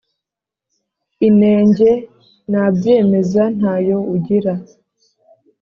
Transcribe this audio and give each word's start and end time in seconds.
Inenge 1.27 1.91
nabyemeza 2.51 3.43
ntayo 3.57 3.97
ugira 4.15 4.53